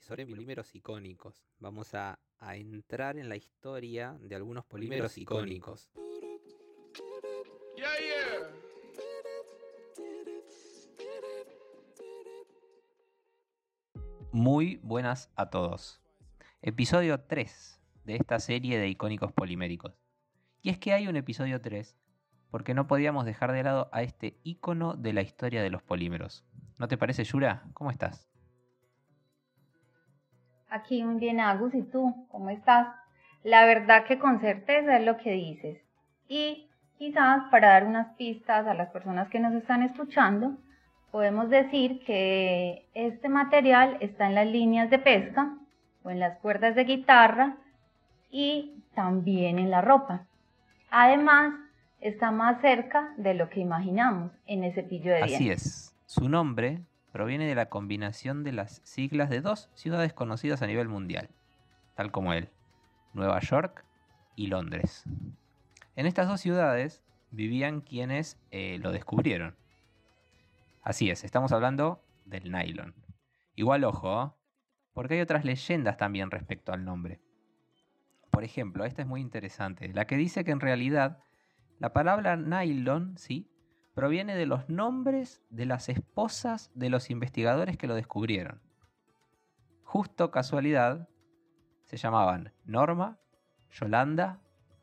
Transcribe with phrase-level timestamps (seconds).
[0.00, 1.42] sobre polímeros icónicos.
[1.58, 5.90] Vamos a, a entrar en la historia de algunos polímeros icónicos.
[14.32, 16.00] Muy buenas a todos.
[16.62, 19.98] Episodio 3 de esta serie de icónicos poliméricos.
[20.62, 21.96] Y es que hay un episodio 3
[22.50, 26.44] porque no podíamos dejar de lado a este icono de la historia de los polímeros.
[26.78, 27.64] ¿No te parece, Yura?
[27.74, 28.29] ¿Cómo estás?
[30.70, 32.26] Aquí muy bien, Agus, ¿y tú?
[32.30, 32.88] ¿Cómo estás?
[33.42, 35.78] La verdad que con certeza es lo que dices.
[36.28, 40.56] Y quizás para dar unas pistas a las personas que nos están escuchando,
[41.10, 45.56] podemos decir que este material está en las líneas de pesca
[46.04, 47.56] o en las cuerdas de guitarra
[48.30, 50.26] y también en la ropa.
[50.90, 51.54] Además,
[52.00, 55.96] está más cerca de lo que imaginamos en ese pillo de Así es.
[56.06, 56.80] Su nombre
[57.12, 61.30] proviene de la combinación de las siglas de dos ciudades conocidas a nivel mundial,
[61.94, 62.50] tal como él,
[63.12, 63.84] Nueva York
[64.36, 65.04] y Londres.
[65.96, 69.56] En estas dos ciudades vivían quienes eh, lo descubrieron.
[70.82, 72.94] Así es, estamos hablando del nylon.
[73.54, 74.30] Igual ojo, ¿eh?
[74.94, 77.20] porque hay otras leyendas también respecto al nombre.
[78.30, 81.18] Por ejemplo, esta es muy interesante, la que dice que en realidad
[81.78, 83.50] la palabra nylon, ¿sí?
[83.94, 88.60] Proviene de los nombres de las esposas de los investigadores que lo descubrieron.
[89.82, 91.08] Justo casualidad,
[91.84, 93.18] se llamaban Norma,
[93.70, 94.38] Yolanda,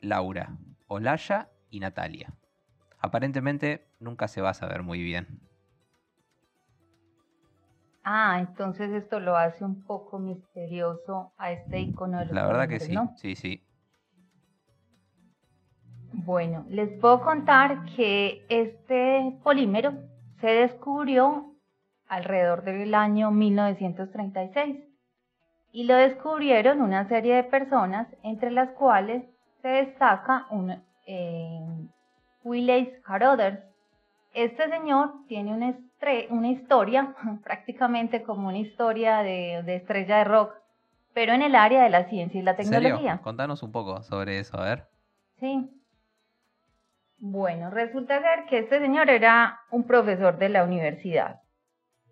[0.00, 2.34] Laura, Olaya y Natalia.
[2.98, 5.40] Aparentemente nunca se va a saber muy bien.
[8.04, 12.24] Ah, entonces esto lo hace un poco misterioso a este icono.
[12.24, 13.66] La verdad que sí, sí, sí.
[16.12, 19.92] Bueno, les puedo contar que este polímero
[20.40, 21.54] se descubrió
[22.08, 24.76] alrededor del año 1936
[25.72, 29.24] y lo descubrieron una serie de personas entre las cuales
[29.62, 31.88] se destaca un, eh,
[33.04, 33.60] Carothers.
[34.34, 35.74] Este señor tiene una,
[36.30, 37.14] una, historia,
[37.44, 40.54] prácticamente como una historia de, de, estrella de rock,
[41.14, 43.20] pero en el área de la ciencia y la tecnología.
[43.22, 44.88] Contanos un poco sobre eso, a ver.
[45.38, 45.79] Sí,
[47.20, 51.40] bueno, resulta ser que este señor era un profesor de la universidad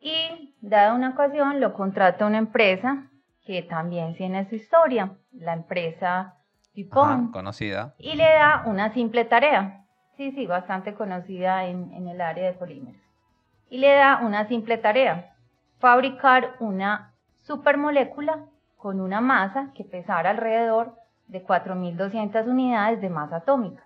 [0.00, 3.08] y, dada una ocasión, lo contrata una empresa
[3.44, 6.34] que también tiene su historia, la empresa
[6.74, 7.32] DuPont.
[7.32, 7.94] conocida.
[7.98, 9.84] Y le da una simple tarea,
[10.16, 13.00] sí, sí, bastante conocida en, en el área de polímeros.
[13.68, 15.34] Y le da una simple tarea,
[15.78, 17.12] fabricar una
[17.42, 18.44] supermolécula
[18.76, 20.94] con una masa que pesara alrededor
[21.26, 23.85] de 4.200 unidades de masa atómica.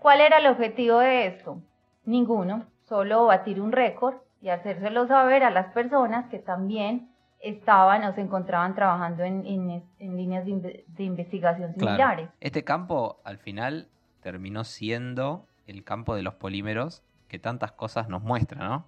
[0.00, 1.60] ¿Cuál era el objetivo de esto?
[2.06, 8.14] Ninguno, solo batir un récord y hacérselo saber a las personas que también estaban o
[8.14, 9.42] se encontraban trabajando en,
[9.98, 12.30] líneas de, investigación similares.
[12.40, 13.88] Este campo al final
[14.22, 18.86] terminó siendo el campo de los polímeros que tantas cosas nos muestra, ¿no?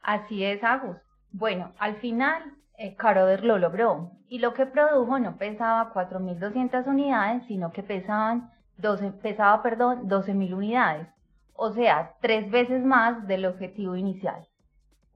[0.00, 0.96] Así es, Agus.
[1.32, 7.44] Bueno, al final eh, Caroder lo logró y lo que produjo no pesaba 4.200 unidades,
[7.46, 11.06] sino que pesaban 12, pesaba perdón, 12.000 unidades,
[11.54, 14.48] o sea, tres veces más del objetivo inicial.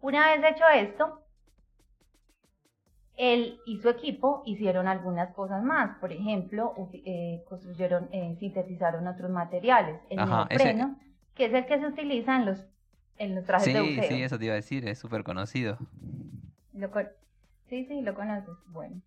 [0.00, 1.22] Una vez hecho esto,
[3.16, 5.98] él y su equipo hicieron algunas cosas más.
[5.98, 10.00] Por ejemplo, eh, construyeron, eh, sintetizaron otros materiales.
[10.08, 11.00] El neopreno,
[11.34, 12.64] que es el que se utiliza en los,
[13.18, 14.04] en los trajes de buceo.
[14.04, 15.78] Sí, eso te iba a decir, es súper conocido.
[16.74, 16.90] Lo,
[17.68, 18.54] Sí, sí, lo conoces.
[18.68, 19.00] Bueno.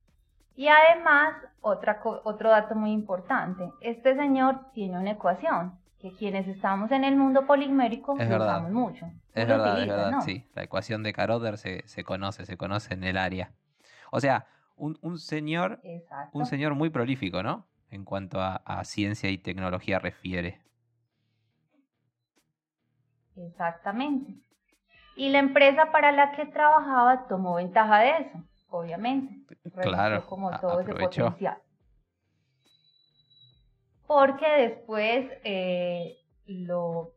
[0.56, 3.72] Y además, otra, otro dato muy importante.
[3.82, 9.06] Este señor tiene una ecuación que quienes estamos en el mundo polimérico usamos mucho.
[9.34, 10.46] Es verdad, es verdad, sí.
[10.56, 13.52] La ecuación de Caroder se, se, conoce, se conoce en el área.
[14.12, 15.82] O sea, un, un señor,
[16.34, 17.66] un señor muy prolífico, ¿no?
[17.90, 20.62] En cuanto a, a ciencia y tecnología refiere.
[23.36, 24.36] Exactamente.
[25.20, 29.36] Y la empresa para la que trabajaba tomó ventaja de eso obviamente.
[29.82, 30.26] Claro.
[30.26, 31.58] Como todo ese potencial.
[34.08, 37.12] Porque después eh, lo,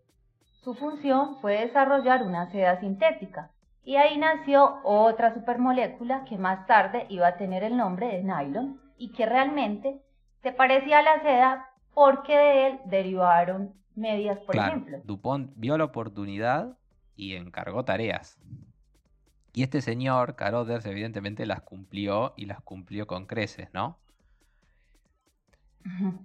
[0.62, 3.50] su función fue desarrollar una seda sintética.
[3.84, 8.80] Y ahí nació otra supermolécula que más tarde iba a tener el nombre de nylon
[8.96, 10.00] y que realmente
[10.42, 14.98] se parecía a la seda porque de él derivaron medias, por ejemplo.
[15.04, 16.76] DuPont vio la oportunidad
[17.22, 18.38] y encargó tareas.
[19.52, 23.98] Y este señor, Carothers, evidentemente las cumplió y las cumplió con creces, ¿no?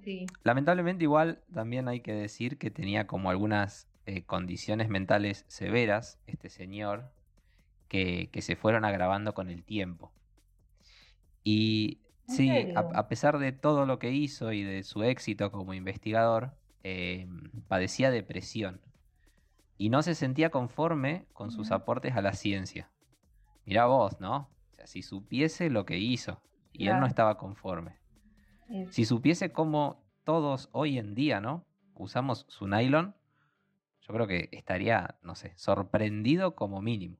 [0.04, 0.28] Sí.
[0.44, 6.50] Lamentablemente igual también hay que decir que tenía como algunas eh, condiciones mentales severas este
[6.50, 7.12] señor
[7.90, 10.12] que, se fueron agravando con el tiempo.
[11.44, 16.52] Y sí, a, pesar de todo lo que hizo y de su éxito como investigador,
[16.84, 18.80] em, padecía depresión
[19.78, 22.90] y no se sentía conforme con sus aportes a la ciencia.
[23.66, 24.50] Mirá vos, ¿no?
[24.72, 26.42] O sea, si supiese lo que hizo
[26.72, 27.98] y él no estaba conforme.
[28.90, 31.66] Si supiese cómo todos hoy en día, ¿no?
[31.96, 33.16] Usamos su nylon,
[34.02, 37.18] yo creo que estaría, no sé, sorprendido como mínimo.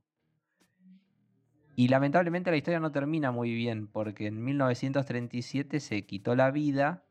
[1.76, 7.04] Y lamentablemente la historia no termina muy bien, porque en 1937 se quitó la vida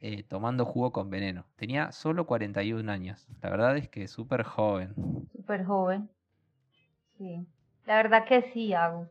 [0.00, 1.44] eh, tomando jugo con veneno.
[1.56, 3.26] Tenía solo 41 años.
[3.42, 4.94] La verdad es que súper joven.
[5.32, 6.08] Súper joven.
[7.16, 7.46] Sí.
[7.84, 9.08] La verdad que sí, Agus.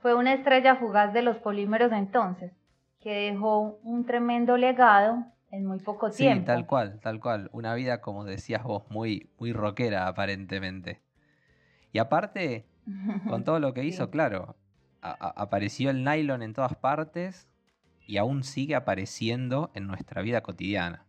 [0.00, 2.52] Fue una estrella fugaz de los polímeros entonces,
[3.00, 6.40] que dejó un tremendo legado en muy poco tiempo.
[6.40, 7.48] Sí, tal cual, tal cual.
[7.52, 11.00] Una vida, como decías vos, muy, muy rockera aparentemente.
[11.92, 12.66] Y aparte,
[13.28, 14.56] con todo lo que hizo, claro,
[15.00, 17.48] apareció el nylon en todas partes
[18.08, 21.04] y aún sigue apareciendo en nuestra vida cotidiana.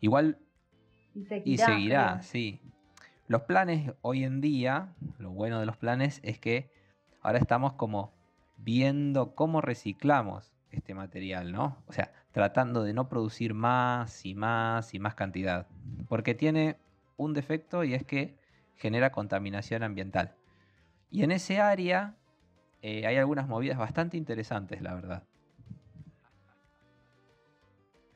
[0.00, 0.38] Igual
[1.44, 2.60] y seguirá, sí.
[3.26, 6.70] Los planes hoy en día, lo bueno de los planes es que
[7.20, 8.14] ahora estamos como
[8.56, 11.82] viendo cómo reciclamos este material, ¿no?
[11.88, 15.66] O sea, tratando de no producir más y más y más cantidad.
[16.08, 16.76] Porque tiene
[17.16, 18.38] un defecto y es que
[18.76, 20.36] genera contaminación ambiental.
[21.10, 22.14] Y en ese área
[22.80, 25.24] eh, hay algunas movidas bastante interesantes, la verdad.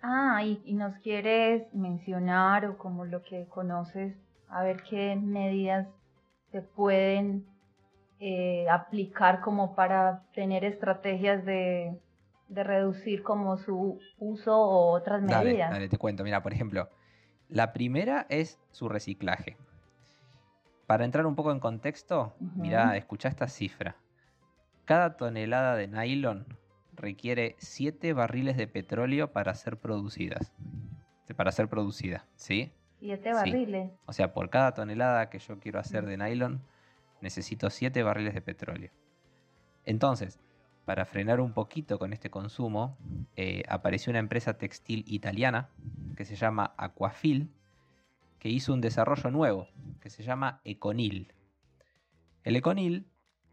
[0.03, 4.15] Ah, y, y, nos quieres mencionar o como lo que conoces
[4.49, 5.89] a ver qué medidas
[6.53, 7.45] se pueden
[8.21, 11.97] eh, aplicar como para tener estrategias de,
[12.51, 15.71] reducir como su uso o otras medidas.
[15.71, 16.25] Dale, te cuento.
[16.25, 16.89] Mira, por ejemplo,
[17.49, 19.57] la primera es su reciclaje.
[20.87, 23.97] Para entrar un poco en contexto, mira, escucha esta cifra.
[24.87, 26.47] Cada tonelada de nylon
[26.99, 30.53] requiere 7 barriles de petróleo para ser producidas.
[31.37, 32.73] Para ser producida, ¿sí?
[32.99, 33.93] Siete barriles.
[34.07, 36.61] O sea, por cada tonelada que yo quiero hacer de nylon,
[37.21, 38.91] necesito 7 barriles de petróleo.
[39.85, 40.39] Entonces,
[40.85, 42.97] para frenar un poquito con este consumo,
[43.37, 45.69] eh, apareció una empresa textil italiana
[46.17, 47.51] que se llama Aquafil,
[48.39, 49.69] que hizo un desarrollo nuevo,
[50.01, 51.35] que se llama Econil.
[52.43, 53.07] El Econil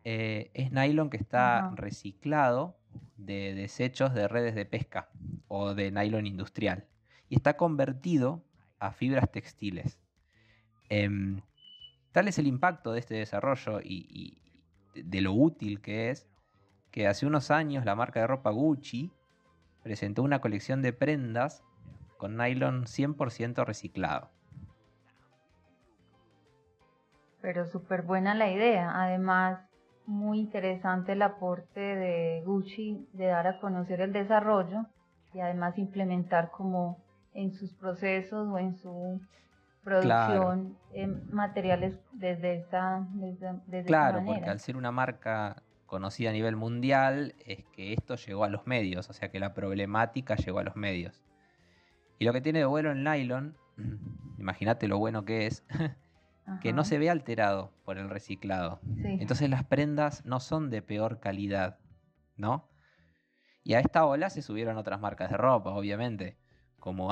[0.05, 2.77] eh, es nylon que está reciclado
[3.17, 5.09] de desechos de redes de pesca
[5.47, 6.85] o de nylon industrial
[7.29, 8.43] y está convertido
[8.79, 9.99] a fibras textiles.
[10.89, 11.41] Em,
[12.11, 14.37] tal es el impacto de este desarrollo y,
[14.93, 16.27] de lo útil que es,
[16.91, 19.11] que hace unos años la marca de ropa Gucci
[19.83, 21.63] presentó una colección de prendas
[22.17, 24.29] con nylon 100% reciclado.
[27.41, 29.03] Pero súper buena la idea.
[29.03, 29.59] Además,
[30.07, 34.85] muy interesante el aporte de Gucci de dar a conocer el desarrollo
[35.33, 36.97] y además implementar como
[37.33, 39.19] en sus procesos o en su
[39.83, 40.77] producción
[41.31, 47.63] materiales desde esta desde, claro porque al ser una marca conocida a nivel mundial es
[47.65, 51.21] que esto llegó a los medios o sea que la problemática llegó a los medios.
[52.17, 53.57] Y lo que tiene de bueno el nylon
[54.39, 55.63] imagínate lo bueno que es
[56.61, 58.79] que no se ve alterado por el reciclado.
[59.03, 61.77] Entonces las prendas no son de peor calidad
[62.37, 62.69] no
[63.63, 66.37] y a esta ola se subieron otras marcas de ropa obviamente
[66.79, 67.11] como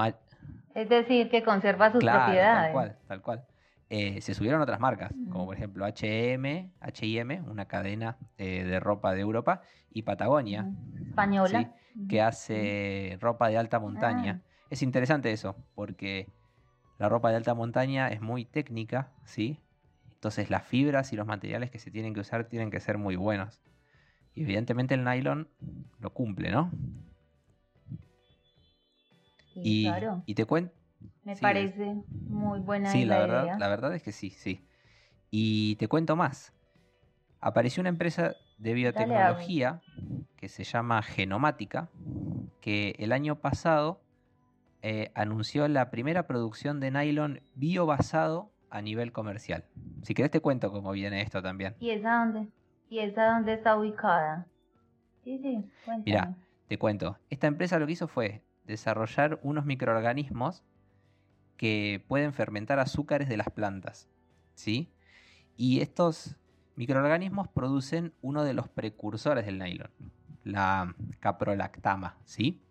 [0.76, 2.66] es decir, que conserva sus propiedades.
[2.66, 3.46] Tal cual, tal cual.
[3.90, 9.14] Eh, se subieron otras marcas, como por ejemplo H&M, H&M, una cadena eh, de ropa
[9.14, 10.68] de Europa, y Patagonia,
[11.08, 11.74] española,
[12.10, 14.42] que hace ropa de alta montaña.
[14.42, 14.66] Ah.
[14.72, 16.28] Es interesante eso, porque
[17.04, 19.60] la ropa de alta montaña es muy técnica, ¿sí?
[20.14, 23.18] Entonces las fibras y los materiales que se tienen que usar tienen que ser muy
[23.18, 23.60] buenos.
[24.34, 25.50] Y evidentemente el nylon
[26.00, 26.72] lo cumple, ¿no?
[29.54, 29.92] y,
[30.26, 30.74] y te cuento.
[31.26, 31.94] Me parece
[32.30, 34.66] muy buena sí, la, verdad, la verdad es que sí, sí.
[35.30, 36.54] Y te cuento más.
[37.42, 39.82] Apareció una empresa de biotecnología
[40.38, 41.90] que se llama Genomática,
[42.62, 44.00] que el año pasado
[44.84, 49.66] eh, anunció la primera producción de nylon biobasado a nivel comercial.
[50.04, 51.76] Si querés te cuento cómo viene esto también.
[51.80, 52.50] ¿Y esa dónde?
[52.90, 54.46] ¿Y esa dónde está ubicada?
[55.24, 55.66] Sí, sí,
[56.06, 56.36] Mira,
[56.68, 57.18] te cuento.
[57.30, 60.64] Esta empresa lo que hizo fue desarrollar unos microorganismos
[61.58, 64.10] que pueden fermentar azúcares de las plantas.
[64.54, 64.92] ¿sí?
[65.56, 66.36] Y estos
[66.76, 69.92] microorganismos producen uno de los precursores del nylon,
[70.44, 72.62] la caprolactama, ¿sí?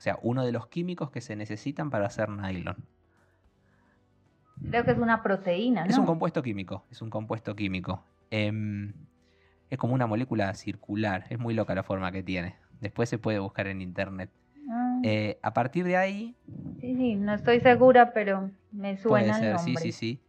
[0.00, 2.74] O sea, uno de los químicos que se necesitan para hacer nylon.
[4.70, 5.90] Creo que es una proteína, ¿no?
[5.90, 8.02] Es un compuesto químico, es un compuesto químico.
[8.30, 8.94] Em,
[9.68, 12.56] es como una molécula circular, es muy loca la forma que tiene.
[12.80, 14.30] Después se puede buscar en internet.
[14.70, 16.34] Ah, Eh, a partir de ahí,
[16.80, 19.74] sí, sí, no estoy segura, pero me puede suena el ser, nombre.
[19.82, 20.20] sí, sí, sí.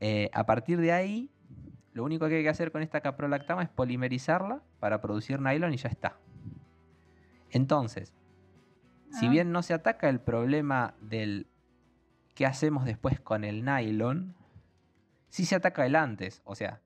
[0.00, 1.28] Eh, a partir de ahí,
[1.92, 5.76] lo único que hay que hacer con esta caprolactama es polimerizarla para producir nylon y
[5.76, 6.16] ya está.
[7.50, 8.14] Entonces,
[9.10, 11.46] si bien no se ataca el problema del
[12.34, 14.34] qué hacemos después con el nylon,
[15.28, 16.80] sí se ataca el antes, o sea,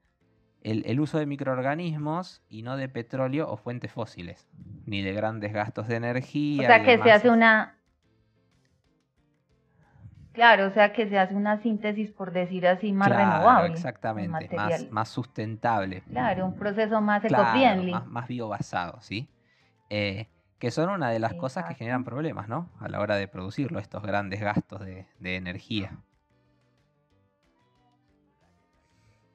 [0.63, 4.49] el, el uso de microorganismos y no de petróleo o fuentes fósiles,
[4.87, 6.63] ni de grandes gastos de energía.
[6.63, 7.79] O sea que se hace una...
[10.33, 13.73] Claro, o sea que se hace una síntesis, por decir así, más Claro, renovable.
[13.75, 14.51] Exactamente,
[14.91, 16.03] más, sustentable.
[16.11, 17.93] Claro, un proceso más Claro, eco-friendly.
[17.93, 19.29] más, más biobasado, ¿sí?
[19.91, 20.27] Eh,
[20.65, 22.71] que son una de las cosas que generan problemas, ¿no?
[22.81, 25.99] A la hora de producirlo, estos grandes gastos de, de energía.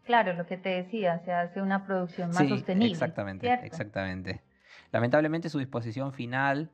[0.05, 2.93] Claro, lo que te decía, se hace una producción más Sí, sostenible.
[2.93, 3.63] exactamente, ¿cierto?
[3.67, 4.41] exactamente.
[4.91, 6.71] Lamentablemente su disposición final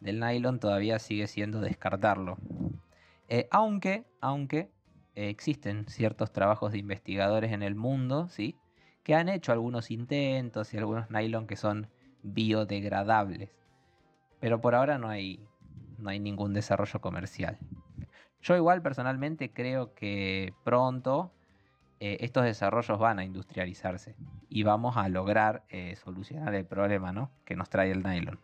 [0.00, 2.36] del nylon todavía sigue siendo descartarlo.
[3.30, 4.70] Eh, aunque, aunque
[5.14, 8.58] eh, existen ciertos trabajos de investigadores en el mundo, ¿sí?
[9.02, 11.88] Que han hecho algunos intentos y algunos nylon que son
[12.22, 13.63] biodegradables.
[14.44, 15.42] Pero por ahora no hay,
[15.96, 17.56] no hay ningún desarrollo comercial.
[18.42, 21.32] Yo igual personalmente creo que pronto
[21.98, 24.16] eh, estos desarrollos van a industrializarse
[24.50, 27.30] y vamos a lograr eh, solucionar el problema ¿no?
[27.46, 28.38] que nos trae el nylon.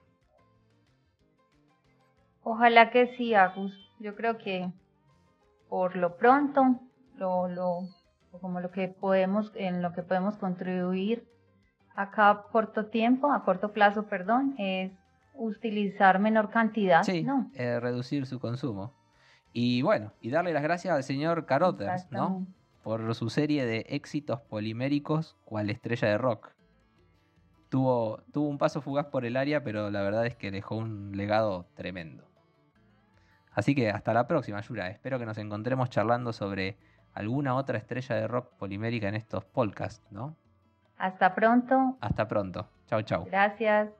[2.45, 3.75] Ojalá que sí, Agus.
[3.99, 4.73] Yo creo que
[5.69, 6.81] por lo pronto,
[7.17, 7.81] lo, lo,
[8.41, 11.29] como lo que podemos, en lo que podemos contribuir
[11.95, 14.93] acá a corto tiempo, a corto plazo, perdón, es
[15.41, 17.51] utilizar menor cantidad, Sí, ¿no?
[17.55, 18.93] eh, reducir su consumo.
[19.53, 22.47] Y bueno, y darle las gracias al señor Carothers, ¿no?
[22.83, 26.53] Por su serie de éxitos poliméricos cual estrella de rock.
[27.69, 31.13] Tuvo, tuvo un paso fugaz por el área, pero la verdad es que dejó un
[31.17, 32.25] legado tremendo.
[33.53, 34.89] Así que hasta la próxima, Yura.
[34.89, 36.77] Espero que nos encontremos charlando sobre
[37.15, 40.37] alguna otra estrella de rock polimérica en estos podcasts, ¿no?
[40.97, 41.97] Hasta pronto.
[42.01, 42.69] Hasta pronto.
[42.87, 43.25] Chau, chau.
[43.25, 44.00] Gracias.